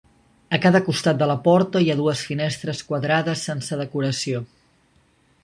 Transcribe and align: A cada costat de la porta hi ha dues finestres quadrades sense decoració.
A 0.57 0.59
cada 0.63 0.79
costat 0.87 1.19
de 1.19 1.27
la 1.31 1.35
porta 1.47 1.81
hi 1.87 1.91
ha 1.91 1.97
dues 1.99 2.23
finestres 2.31 2.81
quadrades 2.89 3.45
sense 3.51 3.79
decoració. 3.85 4.43